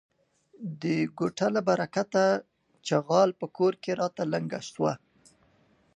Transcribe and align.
د 0.81 0.83
کوټه 1.17 1.47
له 1.55 1.61
برکته 1.69 2.23
،چغاله 2.87 3.33
په 3.39 3.47
کور 3.57 3.73
کې 3.83 3.91
راته 4.01 4.23
لنگه 4.33 4.59
سوه. 4.71 4.93